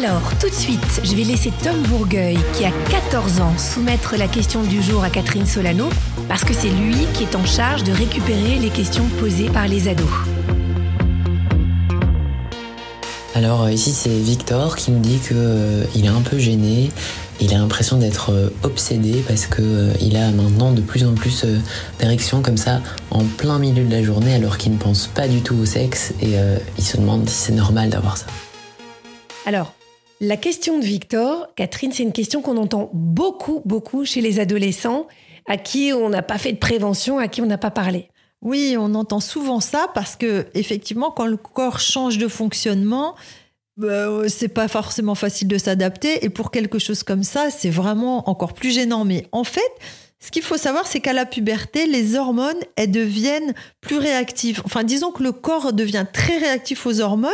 Alors, 0.00 0.30
tout 0.38 0.48
de 0.48 0.54
suite, 0.54 1.00
je 1.02 1.16
vais 1.16 1.24
laisser 1.24 1.52
Tom 1.60 1.82
Bourgueil, 1.88 2.38
qui 2.54 2.64
a 2.64 2.70
14 2.88 3.40
ans, 3.40 3.58
soumettre 3.58 4.14
la 4.16 4.28
question 4.28 4.62
du 4.62 4.80
jour 4.80 5.02
à 5.02 5.10
Catherine 5.10 5.44
Solano, 5.44 5.88
parce 6.28 6.44
que 6.44 6.54
c'est 6.54 6.68
lui 6.68 6.94
qui 7.14 7.24
est 7.24 7.34
en 7.34 7.44
charge 7.44 7.82
de 7.82 7.90
récupérer 7.90 8.60
les 8.60 8.70
questions 8.70 9.06
posées 9.18 9.50
par 9.50 9.66
les 9.66 9.88
ados. 9.88 10.06
Alors 13.34 13.64
euh, 13.64 13.72
ici 13.72 13.90
c'est 13.90 14.08
Victor 14.08 14.76
qui 14.76 14.92
nous 14.92 15.00
dit 15.00 15.18
qu'il 15.18 15.36
euh, 15.36 15.84
est 15.96 16.06
un 16.06 16.20
peu 16.20 16.38
gêné, 16.38 16.92
il 17.40 17.52
a 17.52 17.58
l'impression 17.58 17.96
d'être 17.98 18.30
euh, 18.30 18.50
obsédé 18.62 19.24
parce 19.26 19.46
qu'il 19.46 20.16
a 20.16 20.30
maintenant 20.30 20.70
de 20.70 20.80
plus 20.80 21.04
en 21.04 21.14
plus 21.14 21.44
d'érections 21.98 22.40
comme 22.40 22.56
ça 22.56 22.82
en 23.10 23.24
plein 23.24 23.58
milieu 23.58 23.82
de 23.82 23.90
la 23.90 24.04
journée 24.04 24.36
alors 24.36 24.58
qu'il 24.58 24.70
ne 24.74 24.78
pense 24.78 25.08
pas 25.08 25.26
du 25.26 25.40
tout 25.40 25.56
au 25.56 25.66
sexe 25.66 26.12
et 26.22 26.36
il 26.78 26.84
se 26.84 26.96
demande 26.96 27.28
si 27.28 27.34
c'est 27.34 27.52
normal 27.52 27.90
d'avoir 27.90 28.16
ça. 28.16 28.26
Alors, 29.44 29.72
la 30.20 30.36
question 30.36 30.78
de 30.78 30.84
Victor, 30.84 31.48
Catherine, 31.54 31.92
c'est 31.92 32.02
une 32.02 32.12
question 32.12 32.42
qu'on 32.42 32.56
entend 32.56 32.90
beaucoup, 32.92 33.62
beaucoup 33.64 34.04
chez 34.04 34.20
les 34.20 34.40
adolescents 34.40 35.06
à 35.46 35.56
qui 35.56 35.92
on 35.92 36.08
n'a 36.08 36.22
pas 36.22 36.38
fait 36.38 36.52
de 36.52 36.58
prévention, 36.58 37.18
à 37.18 37.28
qui 37.28 37.40
on 37.40 37.46
n'a 37.46 37.58
pas 37.58 37.70
parlé. 37.70 38.08
Oui, 38.42 38.76
on 38.78 38.94
entend 38.94 39.20
souvent 39.20 39.60
ça 39.60 39.88
parce 39.94 40.14
que 40.14 40.46
effectivement, 40.54 41.10
quand 41.10 41.26
le 41.26 41.36
corps 41.36 41.80
change 41.80 42.18
de 42.18 42.28
fonctionnement, 42.28 43.16
bah, 43.76 44.28
c'est 44.28 44.48
pas 44.48 44.68
forcément 44.68 45.14
facile 45.14 45.48
de 45.48 45.58
s'adapter. 45.58 46.24
Et 46.24 46.28
pour 46.28 46.50
quelque 46.50 46.78
chose 46.78 47.02
comme 47.02 47.22
ça, 47.22 47.50
c'est 47.50 47.70
vraiment 47.70 48.28
encore 48.28 48.54
plus 48.54 48.72
gênant. 48.72 49.04
Mais 49.04 49.26
en 49.32 49.44
fait, 49.44 49.72
ce 50.20 50.30
qu'il 50.30 50.42
faut 50.42 50.56
savoir, 50.56 50.86
c'est 50.86 51.00
qu'à 51.00 51.12
la 51.12 51.26
puberté, 51.26 51.86
les 51.86 52.16
hormones, 52.16 52.58
elles 52.76 52.90
deviennent 52.90 53.54
plus 53.80 53.98
réactives. 53.98 54.62
Enfin, 54.64 54.84
disons 54.84 55.12
que 55.12 55.22
le 55.22 55.32
corps 55.32 55.72
devient 55.72 56.06
très 56.12 56.38
réactif 56.38 56.86
aux 56.86 57.00
hormones. 57.00 57.32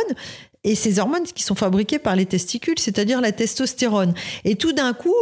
Et 0.65 0.75
ces 0.75 0.99
hormones 0.99 1.23
qui 1.23 1.43
sont 1.43 1.55
fabriquées 1.55 1.99
par 1.99 2.17
les 2.17 2.25
testicules, 2.25 2.77
c'est-à-dire 2.77 3.21
la 3.21 3.31
testostérone. 3.31 4.13
Et 4.43 4.55
tout 4.55 4.73
d'un 4.73 4.93
coup, 4.93 5.15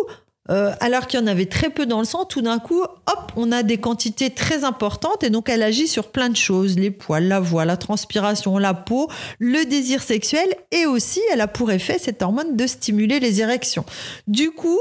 euh, 0.50 0.74
alors 0.80 1.08
qu'il 1.08 1.20
y 1.20 1.24
en 1.24 1.28
avait 1.28 1.46
très 1.46 1.70
peu 1.70 1.86
dans 1.86 2.00
le 2.00 2.06
sang, 2.06 2.26
tout 2.26 2.42
d'un 2.42 2.60
coup, 2.60 2.82
hop, 2.82 3.32
on 3.36 3.52
a 3.52 3.62
des 3.62 3.78
quantités 3.78 4.30
très 4.30 4.64
importantes 4.64 5.24
et 5.24 5.30
donc 5.30 5.48
elle 5.50 5.64
agit 5.64 5.88
sur 5.88 6.12
plein 6.12 6.30
de 6.30 6.36
choses, 6.36 6.78
les 6.78 6.92
poils, 6.92 7.28
la 7.28 7.40
voix, 7.40 7.64
la 7.64 7.78
transpiration, 7.78 8.58
la 8.58 8.74
peau, 8.74 9.10
le 9.40 9.66
désir 9.66 10.02
sexuel 10.02 10.48
et 10.72 10.86
aussi 10.86 11.22
elle 11.32 11.42
a 11.42 11.48
pour 11.48 11.72
effet 11.72 11.98
cette 12.00 12.22
hormone 12.22 12.58
de 12.58 12.68
stimuler 12.68 13.20
les 13.20 13.42
érections. 13.42 13.86
Du 14.28 14.52
coup, 14.52 14.80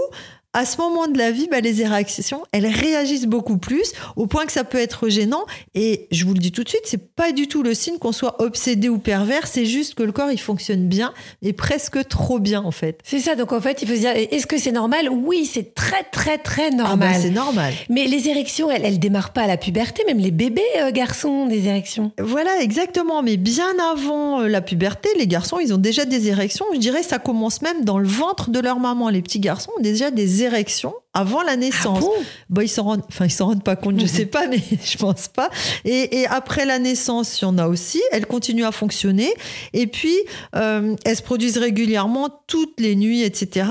à 0.55 0.64
ce 0.67 0.77
moment 0.77 1.06
de 1.06 1.17
la 1.18 1.30
vie, 1.30 1.48
bah, 1.51 1.61
les 1.61 1.80
érections, 1.83 2.42
elles 2.52 2.67
réagissent 2.67 3.27
beaucoup 3.27 3.57
plus, 3.57 3.92
au 4.17 4.27
point 4.27 4.45
que 4.46 4.52
ça 4.52 4.64
peut 4.64 4.79
être 4.79 5.08
gênant. 5.08 5.45
Et 5.74 6.08
je 6.11 6.24
vous 6.24 6.35
le 6.35 6.39
dis 6.39 6.52
tout 6.52 6.63
de 6.64 6.68
suite, 6.68 6.83
c'est 6.85 7.14
pas 7.14 7.33
du 7.33 7.48
tout 7.48 7.63
le 7.63 7.74
signe 7.74 7.98
qu'on 7.98 8.13
soit 8.13 8.40
obsédé 8.42 8.89
ou 8.89 8.98
pervers, 8.98 9.46
c'est 9.46 9.64
juste 9.64 9.95
que 9.95 10.02
le 10.02 10.12
corps, 10.12 10.30
il 10.30 10.39
fonctionne 10.41 10.86
bien, 10.89 11.12
et 11.42 11.52
presque 11.52 12.07
trop 12.08 12.39
bien, 12.39 12.62
en 12.62 12.70
fait. 12.70 12.98
C'est 13.05 13.20
ça, 13.20 13.35
donc 13.35 13.52
en 13.52 13.61
fait, 13.61 13.83
il 13.83 13.89
faut 13.89 13.95
se 13.95 14.01
dire, 14.01 14.12
est-ce 14.14 14.46
que 14.46 14.58
c'est 14.58 14.73
normal? 14.73 15.08
Oui, 15.11 15.48
c'est 15.51 15.74
très, 15.74 16.02
très, 16.05 16.39
très 16.39 16.67
Ah 16.73 16.77
normal. 16.77 16.98
bah, 16.98 17.18
c'est 17.20 17.30
normal. 17.30 17.73
Mais 17.89 18.07
les 18.07 18.29
érections, 18.29 18.70
elles, 18.70 18.85
elles 18.85 18.98
démarrent 18.98 19.33
pas 19.33 19.42
à 19.42 19.46
la 19.46 19.57
puberté, 19.57 20.02
même 20.07 20.18
les 20.18 20.30
bébés 20.30 20.62
euh, 20.80 20.91
garçons 20.91 21.29
ont 21.29 21.46
des 21.46 21.67
érections. 21.68 22.12
Voilà, 22.20 22.61
exactement. 22.61 23.23
Mais 23.23 23.36
bien 23.36 23.73
avant 23.92 24.41
euh, 24.42 24.48
la 24.48 24.61
puberté, 24.61 25.08
les 25.18 25.27
garçons, 25.27 25.58
ils 25.61 25.73
ont 25.73 25.79
déjà 25.79 26.05
des 26.05 26.29
érections. 26.29 26.67
Je 26.74 26.79
dirais, 26.79 27.02
ça 27.02 27.18
commence 27.18 27.62
même 27.62 27.85
dans 27.85 27.98
le 27.98 28.07
ventre 28.08 28.51
de 28.51 28.58
leur 28.61 28.79
maman. 28.79 29.08
Les 29.08 29.23
petits 29.23 29.41
garçons 29.41 29.70
ont 29.79 29.83
déjà 29.83 30.11
des 30.11 30.42
érections 30.42 30.95
avant 31.14 31.42
la 31.42 31.56
naissance. 31.56 32.00
bon 32.00 32.12
Bon, 32.48 32.61
ils 32.62 32.68
s'en 32.68 32.84
rendent, 32.84 33.02
enfin, 33.08 33.27
ils 33.27 33.30
s'en 33.30 33.46
rendent 33.46 33.64
pas 33.64 33.77
compte, 33.77 34.00
je 34.00 34.06
sais 34.06 34.27
pas, 34.27 34.46
mais 34.46 34.61
je 34.84 34.96
pense 34.96 35.28
pas. 35.28 35.50
Et, 35.84 36.20
et 36.20 36.27
après 36.27 36.64
la 36.64 36.78
naissance, 36.78 37.40
il 37.40 37.45
y 37.45 37.48
en 37.48 37.58
a 37.58 37.67
aussi. 37.67 38.02
Elles 38.12 38.27
continuent 38.27 38.64
à 38.64 38.73
fonctionner. 38.73 39.33
Et 39.73 39.86
puis, 39.86 40.17
euh, 40.55 40.95
elles 41.05 41.17
se 41.17 41.23
produisent 41.23 41.58
régulièrement 41.58 42.28
toutes 42.46 42.78
les 42.78 42.96
nuits, 42.96 43.23
etc. 43.23 43.67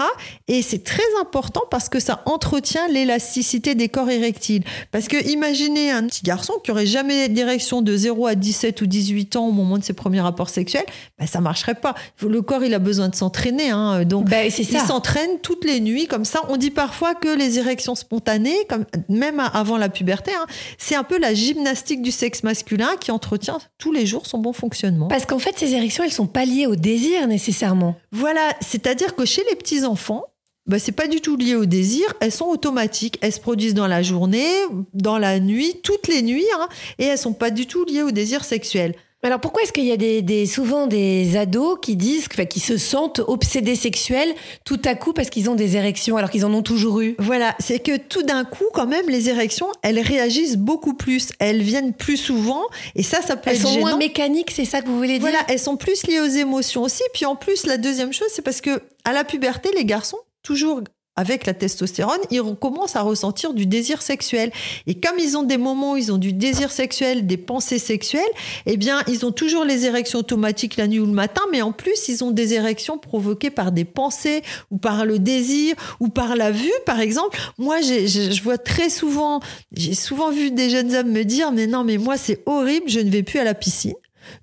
Et 0.48 0.62
c'est 0.62 0.84
très 0.84 1.04
important 1.20 1.62
parce 1.70 1.90
que 1.90 2.00
ça 2.00 2.22
entretient 2.26 2.88
l'élasticité 2.88 3.76
des 3.76 3.90
corps 3.90 4.10
érectiles. 4.10 4.64
Parce 4.92 5.08
que 5.08 5.30
imaginez 5.30 5.92
un 5.92 6.06
petit 6.08 6.24
garçon 6.24 6.54
qui 6.64 6.72
aurait 6.72 6.86
jamais 6.86 7.30
d'érection 7.30 7.82
de 7.82 7.96
0 7.96 8.28
à 8.28 8.36
17 8.36 8.82
ou 8.82 8.88
18 8.88 9.36
ans 9.36 9.48
au 9.48 9.52
moment 9.52 9.78
de 9.78 9.84
ses 9.84 9.94
premiers 9.94 10.22
rapports 10.22 10.50
sexuels, 10.50 10.86
ben, 11.20 11.28
ça 11.28 11.42
marcherait 11.42 11.76
pas. 11.76 11.96
Le 12.22 12.42
corps, 12.42 12.64
il 12.64 12.74
a 12.74 12.80
besoin 12.80 13.10
de 13.10 13.16
s'entraîner. 13.16 13.70
Hein. 13.70 14.06
Donc, 14.06 14.28
c'est 14.30 14.62
il 14.62 14.80
s'entraîne 14.80 15.40
toutes 15.42 15.66
les 15.66 15.80
nuits 15.80 16.08
comme 16.08 16.26
ça. 16.26 16.42
On 16.50 16.58
dit 16.58 16.72
parfois 16.72 17.16
que 17.16 17.31
les 17.36 17.60
érections 17.60 17.96
spontanées, 17.96 18.66
comme 18.70 18.86
même 19.10 19.40
avant 19.40 19.78
la 19.78 19.90
puberté, 19.90 20.32
hein, 20.34 20.46
c'est 20.78 20.96
un 20.96 21.04
peu 21.04 21.18
la 21.18 21.34
gymnastique 21.34 22.02
du 22.02 22.12
sexe 22.12 22.44
masculin 22.44 22.92
qui 23.00 23.12
entretient 23.12 23.60
tous 23.78 23.92
les 23.92 24.06
jours 24.06 24.26
son 24.26 24.40
bon 24.40 24.54
fonctionnement. 24.54 25.08
Parce 25.08 25.26
qu'en 25.26 25.40
fait, 25.40 25.58
ces 25.58 25.74
érections, 25.74 26.04
elles 26.04 26.12
sont 26.12 26.28
pas 26.28 26.46
liées 26.46 26.68
au 26.68 26.76
désir 26.76 27.28
nécessairement. 27.28 27.96
Voilà, 28.12 28.54
c'est-à-dire 28.62 29.16
que 29.16 29.26
chez 29.26 29.44
les 29.50 29.56
petits 29.56 29.84
enfants, 29.86 30.26
bah, 30.68 30.80
c'est 30.80 30.92
pas 30.92 31.08
du 31.08 31.22
tout 31.22 31.38
lié 31.38 31.56
au 31.56 31.66
désir, 31.66 32.06
elles 32.20 32.32
sont 32.32 32.46
automatiques, 32.46 33.18
elles 33.22 33.34
se 33.34 33.40
produisent 33.40 33.74
dans 33.74 33.88
la 33.88 34.04
journée, 34.04 34.54
dans 34.94 35.18
la 35.18 35.40
nuit, 35.40 35.76
toutes 35.84 36.08
les 36.08 36.22
nuits, 36.22 36.46
hein, 36.56 36.70
et 37.00 37.06
elles 37.06 37.18
sont 37.18 37.34
pas 37.34 37.50
du 37.50 37.66
tout 37.66 37.84
liées 37.86 38.04
au 38.04 38.12
désir 38.12 38.44
sexuel. 38.44 38.96
Alors 39.24 39.40
pourquoi 39.40 39.62
est-ce 39.62 39.72
qu'il 39.72 39.86
y 39.86 39.92
a 39.92 39.98
des, 39.98 40.22
des- 40.24 40.48
souvent 40.48 40.88
des 40.88 41.38
ados 41.38 41.78
qui 41.82 41.96
disent, 41.96 42.26
enfin, 42.32 42.46
qui 42.46 42.60
se 42.60 42.78
sentent 42.78 43.20
obsédés 43.20 43.76
sexuels 43.76 44.34
tout 44.66 44.80
à 44.84 44.96
coup 44.96 45.14
parce 45.14 45.30
qu'ils 45.30 45.48
ont 45.50 45.56
des 45.56 45.78
érections 45.78 46.18
alors 46.18 46.32
qu'ils 46.32 46.44
en 46.46 46.54
ont 46.54 46.64
toujours 46.64 47.02
eu? 47.02 47.16
Voilà, 47.20 47.56
c'est 47.60 47.78
que 47.80 47.98
tout 47.98 48.24
d'un 48.24 48.44
coup, 48.46 48.66
quand 48.74 48.88
même, 48.88 49.08
les 49.10 49.30
érections, 49.30 49.68
elles 49.84 50.00
réagissent 50.00 50.58
beaucoup 50.58 50.96
plus, 50.96 51.30
elles 51.40 51.62
viennent 51.62 51.94
plus 51.94 52.18
souvent, 52.18 52.64
et 52.96 53.04
ça, 53.04 53.22
ça 53.22 53.36
peut 53.36 53.52
Elles 53.52 53.58
être 53.58 53.68
sont 53.68 53.80
moins 53.80 53.96
mécaniques, 53.98 54.52
c'est 54.52 54.66
ça 54.66 54.82
que 54.82 54.88
vous 54.88 54.98
voulez 54.98 55.20
dire? 55.20 55.22
Voilà, 55.22 55.40
elles 55.50 55.60
sont 55.60 55.78
plus 55.78 56.06
liées 56.08 56.20
aux 56.20 56.26
émotions 56.26 56.82
aussi. 56.82 57.04
Puis 57.14 57.26
en 57.26 57.36
plus, 57.36 57.68
la 57.68 57.78
deuxième 57.78 58.14
chose, 58.14 58.28
c'est 58.32 58.42
parce 58.42 58.62
que 58.62 58.82
à 59.06 59.14
la 59.14 59.24
puberté, 59.24 59.70
les 59.76 59.86
garçons, 59.86 60.18
toujours 60.42 60.82
avec 61.16 61.46
la 61.46 61.54
testostérone, 61.54 62.20
ils 62.30 62.42
commencent 62.60 62.96
à 62.96 63.02
ressentir 63.02 63.54
du 63.54 63.66
désir 63.66 64.02
sexuel. 64.02 64.52
Et 64.88 64.96
comme 64.96 65.20
ils 65.20 65.38
ont 65.38 65.44
des 65.44 65.58
moments 65.58 65.94
où 65.94 65.98
ils 65.98 66.12
ont 66.12 66.18
du 66.18 66.34
désir 66.34 66.72
sexuel, 66.72 67.28
des 67.28 67.38
pensées 67.38 67.80
sexuelles, 67.80 68.22
eh 68.66 68.78
bien, 68.78 69.02
ils 69.08 69.26
ont 69.26 69.32
toujours 69.32 69.66
les 69.66 69.86
érections 69.86 70.20
automatiques 70.20 70.78
la 70.78 70.88
nuit 70.88 71.00
ou 71.00 71.06
le 71.06 71.12
matin, 71.12 71.42
mais 71.52 71.62
en 71.62 71.74
plus, 71.74 72.08
ils 72.08 72.24
ont 72.24 72.32
des 72.32 72.54
érections 72.54 72.98
provoquées 72.98 73.50
par 73.50 73.72
des 73.72 73.86
pensées 73.86 74.42
ou 74.72 74.78
par 74.78 75.06
le 75.06 75.20
désir 75.20 75.76
ou 76.00 76.08
par 76.08 76.36
la 76.36 76.52
vue, 76.52 76.72
par 76.86 77.00
exemple. 77.00 77.38
Moi, 77.58 77.82
je 77.82 78.08
je 78.32 78.44
vois 78.44 78.58
très 78.58 78.90
souvent, 78.90 79.42
j'ai 79.74 79.94
souvent 79.94 80.32
vu 80.32 80.52
des 80.52 80.70
jeunes 80.70 80.96
hommes 80.96 81.12
me 81.12 81.24
dire, 81.24 81.52
mais 81.52 81.68
non, 81.68 81.84
mais 81.84 81.98
moi, 81.98 82.18
c'est 82.18 82.42
horrible, 82.46 82.90
je 82.90 83.00
ne 83.00 83.10
vais 83.10 83.24
plus 83.24 83.40
à 83.40 83.44
la 83.44 83.54
piscine. 83.54 83.94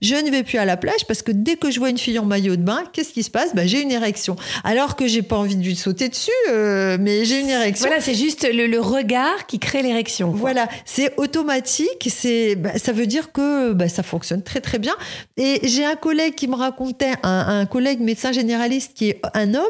Je 0.00 0.15
ne 0.15 0.31
vais 0.31 0.43
plus 0.43 0.59
à 0.59 0.65
la 0.65 0.77
plage 0.77 1.07
parce 1.07 1.22
que 1.22 1.33
dès 1.33 1.57
que 1.57 1.71
je 1.71 1.78
vois 1.78 1.91
une 1.91 1.98
fille 1.98 2.19
en 2.19 2.25
maillot 2.25 2.57
de 2.57 2.63
bain, 2.63 2.84
qu'est-ce 2.92 3.13
qui 3.13 3.22
se 3.22 3.30
passe? 3.30 3.54
Bah, 3.54 3.66
J'ai 3.66 3.83
une 3.83 3.91
érection. 3.92 4.36
Alors 4.65 4.97
que 4.97 5.07
j'ai 5.07 5.22
pas 5.22 5.36
envie 5.36 5.57
de 5.57 5.63
lui 5.63 5.77
sauter 5.77 6.09
dessus, 6.09 6.30
euh, 6.51 6.97
mais 7.01 7.25
j'ai 7.25 7.41
une 7.41 7.48
érection. 7.51 7.86
Voilà, 7.86 8.03
c'est 8.03 8.15
juste 8.15 8.47
le, 8.53 8.66
le 8.66 8.80
regard 8.80 9.47
qui 9.47 9.59
crée 9.59 9.83
l'érection. 9.83 10.30
Voilà, 10.30 10.69
c'est 10.84 11.13
automatique, 11.19 12.09
c'est, 12.10 12.57
bah, 12.57 12.71
ça 12.77 12.92
veut 12.92 13.07
dire 13.07 13.33
que 13.33 13.72
bah, 13.72 13.89
ça 13.89 14.03
fonctionne 14.03 14.42
très 14.42 14.60
très 14.60 14.78
bien. 14.78 14.95
Et 15.36 15.60
j'ai 15.65 15.84
un 15.84 15.97
collègue 15.97 16.34
qui 16.34 16.48
me 16.48 16.54
racontait, 16.57 17.13
un, 17.22 17.60
un 17.60 17.66
collègue 17.66 18.01
médecin 18.01 18.33
généraliste 18.33 18.92
qui 18.95 19.10
est 19.10 19.21
un 19.34 19.54
homme, 19.54 19.65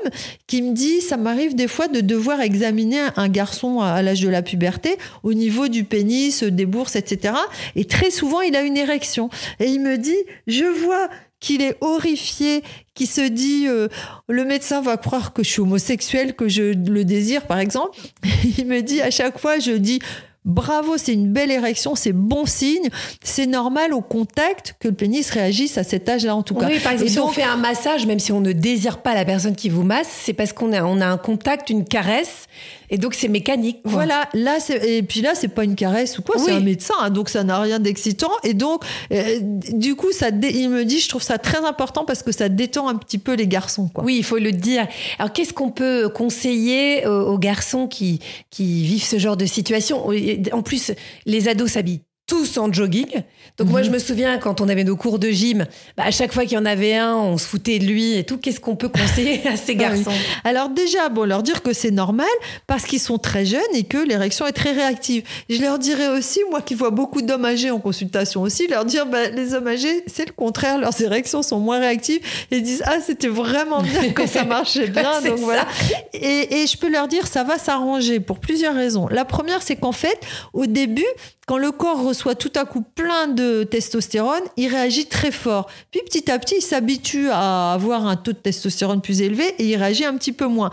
qui 0.46 0.62
me 0.62 0.72
dit, 0.72 1.00
ça 1.00 1.16
m'arrive 1.16 1.54
des 1.54 1.68
fois 1.68 1.88
de 1.88 2.00
devoir 2.00 2.40
examiner 2.40 3.00
un 3.16 3.28
garçon 3.28 3.80
à, 3.80 3.90
à 3.90 4.02
l'âge 4.02 4.20
de 4.20 4.28
la 4.28 4.42
puberté 4.42 4.96
au 5.22 5.34
niveau 5.34 5.68
du 5.68 5.84
pénis, 5.84 6.42
des 6.42 6.66
bourses, 6.66 6.96
etc. 6.96 7.34
Et 7.76 7.84
très 7.84 8.10
souvent, 8.10 8.40
il 8.40 8.56
a 8.56 8.62
une 8.62 8.76
érection. 8.76 9.30
Et 9.60 9.66
il 9.66 9.80
me 9.80 9.97
dit, 9.98 10.16
je 10.46 10.64
vois 10.64 11.08
qu'il 11.40 11.62
est 11.62 11.76
horrifié, 11.80 12.62
qui 12.94 13.06
se 13.06 13.20
dit 13.20 13.66
euh, 13.68 13.88
le 14.28 14.44
médecin 14.44 14.80
va 14.80 14.96
croire 14.96 15.32
que 15.32 15.44
je 15.44 15.50
suis 15.50 15.60
homosexuel, 15.60 16.34
que 16.34 16.48
je 16.48 16.74
le 16.74 17.04
désire 17.04 17.46
par 17.46 17.58
exemple. 17.58 17.96
Il 18.58 18.66
me 18.66 18.80
dit 18.80 19.00
à 19.00 19.10
chaque 19.10 19.38
fois, 19.38 19.58
je 19.58 19.72
dis 19.72 20.00
bravo, 20.44 20.96
c'est 20.96 21.12
une 21.12 21.32
belle 21.32 21.50
érection, 21.50 21.94
c'est 21.94 22.12
bon 22.12 22.46
signe, 22.46 22.88
c'est 23.22 23.46
normal 23.46 23.92
au 23.92 24.00
contact 24.00 24.74
que 24.80 24.88
le 24.88 24.94
pénis 24.94 25.30
réagisse 25.30 25.78
à 25.78 25.84
cet 25.84 26.08
âge-là 26.08 26.34
en 26.34 26.42
tout 26.42 26.54
cas. 26.54 26.66
Oui, 26.66 26.80
par 26.80 26.92
exemple, 26.92 27.10
si 27.10 27.20
on 27.20 27.28
fait 27.28 27.42
un 27.42 27.56
massage, 27.56 28.06
même 28.06 28.18
si 28.18 28.32
on 28.32 28.40
ne 28.40 28.52
désire 28.52 28.98
pas 28.98 29.14
la 29.14 29.24
personne 29.24 29.54
qui 29.54 29.68
vous 29.68 29.84
masse, 29.84 30.08
c'est 30.08 30.32
parce 30.32 30.52
qu'on 30.52 30.72
a, 30.72 30.82
on 30.82 31.00
a 31.00 31.06
un 31.06 31.18
contact, 31.18 31.70
une 31.70 31.84
caresse, 31.84 32.46
et 32.90 32.98
donc 32.98 33.14
c'est 33.14 33.28
mécanique. 33.28 33.78
Voilà, 33.84 34.28
là, 34.34 34.58
et 34.84 35.02
puis 35.02 35.20
là, 35.20 35.34
c'est 35.34 35.48
pas 35.48 35.64
une 35.64 35.74
caresse 35.74 36.18
ou 36.18 36.22
quoi, 36.22 36.38
c'est 36.38 36.52
un 36.52 36.60
médecin, 36.60 36.94
hein, 37.00 37.10
donc 37.10 37.28
ça 37.28 37.44
n'a 37.44 37.60
rien 37.60 37.78
d'excitant, 37.78 38.30
et 38.44 38.54
donc 38.54 38.84
euh, 39.12 39.38
du 39.42 39.94
coup, 39.94 40.12
ça, 40.12 40.28
il 40.28 40.70
me 40.70 40.84
dit, 40.84 41.00
je 41.00 41.08
trouve 41.08 41.22
ça 41.22 41.38
très 41.38 41.64
important 41.64 42.04
parce 42.04 42.22
que 42.22 42.32
ça 42.32 42.48
détend 42.48 42.88
un 42.88 42.96
petit 42.96 43.18
peu 43.18 43.34
les 43.34 43.46
garçons. 43.46 43.88
Quoi. 43.88 44.04
Oui, 44.04 44.16
il 44.18 44.24
faut 44.24 44.38
le 44.38 44.52
dire. 44.52 44.86
Alors, 45.18 45.32
qu'est-ce 45.32 45.52
qu'on 45.52 45.70
peut 45.70 46.08
conseiller 46.08 47.06
aux, 47.06 47.38
garçons 47.38 47.86
qui, 47.86 48.20
qui 48.50 48.82
vivent 48.82 49.04
ce 49.04 49.18
genre 49.18 49.36
de 49.36 49.46
situation? 49.46 50.06
En 50.52 50.62
plus, 50.62 50.92
les 51.26 51.48
ados 51.48 51.72
s'habillent 51.72 52.02
tous 52.28 52.58
en 52.58 52.72
jogging. 52.72 53.22
Donc 53.56 53.68
moi, 53.70 53.82
je 53.82 53.88
mhm. 53.88 53.94
me 53.94 53.98
souviens 53.98 54.38
quand 54.38 54.60
on 54.60 54.68
avait 54.68 54.84
nos 54.84 54.94
cours 54.94 55.18
de 55.18 55.30
gym, 55.30 55.66
bah, 55.96 56.04
à 56.06 56.10
chaque 56.12 56.32
fois 56.32 56.44
qu'il 56.44 56.52
y 56.52 56.58
en 56.58 56.66
avait 56.66 56.94
un, 56.94 57.16
on 57.16 57.38
se 57.38 57.46
foutait 57.46 57.80
de 57.80 57.86
lui 57.86 58.16
et 58.16 58.22
tout. 58.22 58.38
Qu'est-ce 58.38 58.60
qu'on 58.60 58.76
peut 58.76 58.88
conseiller 58.88 59.40
à 59.48 59.56
ces 59.56 59.72
ah 59.78 59.82
garçons? 59.90 60.12
Alors 60.44 60.68
déjà, 60.68 61.08
bon, 61.08 61.24
leur 61.24 61.42
dire 61.42 61.62
que 61.62 61.72
c'est 61.72 61.90
normal 61.90 62.28
parce 62.68 62.84
qu'ils 62.84 63.00
sont 63.00 63.18
très 63.18 63.44
jeunes 63.44 63.60
et 63.74 63.82
que 63.82 63.98
l'érection 63.98 64.46
est 64.46 64.52
très 64.52 64.72
réactive. 64.72 65.24
Je 65.48 65.60
leur 65.60 65.80
dirais 65.80 66.08
aussi, 66.08 66.40
moi 66.50 66.60
qui 66.60 66.74
vois 66.74 66.90
beaucoup 66.90 67.22
d'hommes 67.22 67.46
âgés 67.46 67.70
en 67.70 67.80
consultation 67.80 68.42
aussi, 68.42 68.68
leur 68.68 68.84
dire, 68.84 69.06
bah, 69.06 69.30
les 69.30 69.54
hommes 69.54 69.66
âgés, 69.66 70.04
c'est 70.06 70.26
le 70.26 70.32
contraire, 70.32 70.78
leurs 70.78 71.00
érections 71.00 71.42
sont 71.42 71.58
moins 71.58 71.80
réactives 71.80 72.20
ils 72.50 72.62
disent, 72.62 72.82
ah, 72.86 73.00
c'était 73.00 73.28
vraiment 73.28 73.82
bien 73.82 74.10
que 74.10 74.26
ça 74.26 74.44
marchait 74.44 74.88
bien. 74.88 75.20
donc 75.20 75.38
voilà. 75.38 75.66
Et, 76.12 76.62
et 76.62 76.66
je 76.66 76.76
peux 76.76 76.90
leur 76.90 77.08
dire, 77.08 77.26
ça 77.26 77.44
va 77.44 77.58
s'arranger 77.58 78.20
pour 78.20 78.38
plusieurs 78.38 78.74
raisons. 78.74 79.08
La 79.08 79.24
première, 79.24 79.62
c'est 79.62 79.76
qu'en 79.76 79.92
fait, 79.92 80.20
au 80.52 80.66
début, 80.66 81.06
quand 81.48 81.56
le 81.56 81.72
corps 81.72 82.02
reçoit 82.02 82.34
tout 82.34 82.52
à 82.56 82.66
coup 82.66 82.82
plein 82.82 83.26
de 83.26 83.64
testostérone, 83.64 84.42
il 84.58 84.68
réagit 84.68 85.06
très 85.06 85.30
fort. 85.30 85.66
Puis 85.90 86.02
petit 86.04 86.30
à 86.30 86.38
petit, 86.38 86.56
il 86.58 86.62
s'habitue 86.62 87.30
à 87.30 87.72
avoir 87.72 88.06
un 88.06 88.16
taux 88.16 88.32
de 88.32 88.36
testostérone 88.36 89.00
plus 89.00 89.22
élevé 89.22 89.54
et 89.58 89.64
il 89.64 89.76
réagit 89.76 90.04
un 90.04 90.14
petit 90.18 90.32
peu 90.32 90.46
moins. 90.46 90.70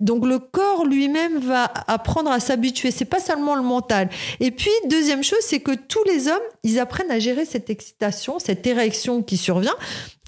Donc 0.00 0.24
le 0.24 0.38
corps 0.38 0.86
lui-même 0.86 1.38
va 1.40 1.70
apprendre 1.86 2.30
à 2.30 2.40
s'habituer. 2.40 2.90
C'est 2.90 3.04
pas 3.04 3.20
seulement 3.20 3.54
le 3.54 3.62
mental. 3.62 4.08
Et 4.40 4.50
puis 4.50 4.70
deuxième 4.88 5.22
chose, 5.22 5.38
c'est 5.42 5.60
que 5.60 5.74
tous 5.74 6.02
les 6.04 6.26
hommes, 6.28 6.42
ils 6.62 6.78
apprennent 6.78 7.10
à 7.10 7.18
gérer 7.18 7.44
cette 7.44 7.68
excitation, 7.68 8.38
cette 8.38 8.66
érection 8.66 9.22
qui 9.22 9.36
survient. 9.36 9.76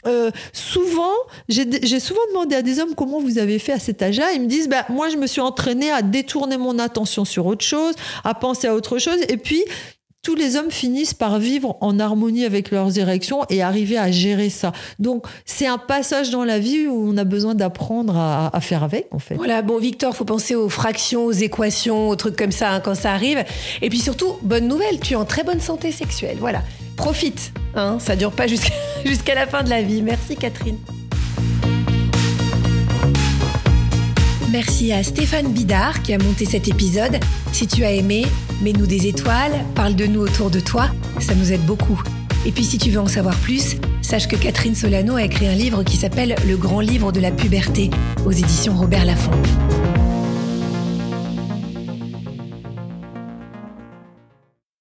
Euh, 0.07 0.31
souvent, 0.53 1.13
j'ai 1.49 2.01
souvent 2.01 2.21
demandé 2.31 2.55
à 2.55 2.63
des 2.63 2.81
hommes 2.81 2.95
comment 2.97 3.21
vous 3.21 3.39
avez 3.39 3.59
fait 3.59 3.73
à 3.73 3.79
cet 3.79 4.03
âge-là. 4.03 4.33
Ils 4.35 4.43
me 4.43 4.47
disent, 4.47 4.69
bah, 4.69 4.85
moi, 4.89 5.09
je 5.09 5.17
me 5.17 5.27
suis 5.27 5.41
entraîné 5.41 5.91
à 5.91 6.03
détourner 6.03 6.57
mon 6.57 6.79
attention 6.79 7.25
sur 7.25 7.47
autre 7.47 7.65
chose, 7.65 7.95
à 8.25 8.35
penser 8.35 8.69
à 8.69 8.75
autre 8.75 8.99
chose. 8.99 9.19
Et 9.29 9.37
puis, 9.37 9.65
tous 10.27 10.35
les 10.35 10.57
hommes 10.57 10.73
finissent 10.73 11.15
par 11.15 11.39
vivre 11.39 11.77
en 11.81 12.01
harmonie 12.01 12.45
avec 12.45 12.73
leurs 12.73 12.99
érections 12.99 13.45
et 13.49 13.63
arriver 13.63 13.97
à 13.97 14.11
gérer 14.11 14.51
ça. 14.51 14.73
Donc, 14.99 15.25
c'est 15.45 15.69
un 15.69 15.79
passage 15.79 16.31
dans 16.31 16.43
la 16.43 16.59
vie 16.59 16.89
où 16.89 17.13
on 17.13 17.17
a 17.17 17.23
besoin 17.23 17.55
d'apprendre 17.55 18.17
à, 18.17 18.61
faire 18.61 18.83
avec, 18.83 19.07
en 19.13 19.21
fait. 19.21 19.37
Voilà, 19.37 19.63
bon, 19.63 19.79
Victor, 19.79 20.17
faut 20.17 20.25
penser 20.25 20.57
aux 20.57 20.69
fractions, 20.69 21.27
aux 21.27 21.33
équations, 21.33 22.09
aux 22.09 22.17
trucs 22.17 22.35
comme 22.35 22.51
ça 22.51 22.73
hein, 22.73 22.81
quand 22.81 22.97
ça 22.97 23.13
arrive. 23.13 23.45
Et 23.83 23.89
puis 23.89 24.01
surtout, 24.01 24.33
bonne 24.43 24.67
nouvelle, 24.67 24.99
tu 24.99 25.13
es 25.13 25.17
en 25.17 25.25
très 25.25 25.45
bonne 25.45 25.61
santé 25.61 25.93
sexuelle. 25.93 26.39
Voilà, 26.41 26.63
profite, 26.97 27.53
hein, 27.77 27.99
ça 28.01 28.17
dure 28.17 28.33
pas 28.33 28.49
jusqu'à 29.05 29.35
la 29.35 29.47
fin 29.47 29.63
de 29.63 29.71
la 29.71 29.83
vie. 29.83 30.03
Merci, 30.03 30.37
Catherine. 30.37 30.79
Merci 34.51 34.93
à 34.93 35.03
Stéphane 35.03 35.53
Bidard 35.53 36.03
qui 36.03 36.15
a 36.15 36.19
monté 36.19 36.45
cet 36.47 36.69
épisode. 36.69 37.19
Si 37.53 37.67
tu 37.67 37.85
as 37.85 37.91
aimé, 37.91 38.25
mets-nous 38.63 38.87
des 38.87 39.07
étoiles, 39.07 39.53
parle 39.75 39.97
de 39.97 40.07
nous 40.07 40.21
autour 40.21 40.51
de 40.51 40.61
toi, 40.61 40.89
ça 41.19 41.35
nous 41.35 41.53
aide 41.53 41.65
beaucoup. 41.67 42.01
Et 42.47 42.53
puis 42.53 42.65
si 42.65 42.79
tu 42.79 42.91
veux 42.91 43.01
en 43.01 43.09
savoir 43.09 43.37
plus, 43.37 43.77
sache 44.03 44.29
que 44.29 44.37
Catherine 44.37 44.75
Solano 44.75 45.17
a 45.17 45.25
écrit 45.25 45.49
un 45.49 45.55
livre 45.55 45.83
qui 45.83 45.97
s'appelle 45.97 46.37
Le 46.47 46.57
grand 46.57 46.81
livre 46.81 47.13
de 47.13 47.21
la 47.21 47.33
puberté 47.33 47.91
aux 48.25 48.33
éditions 48.33 48.75
Robert 48.75 49.05
Laffont. 49.05 49.33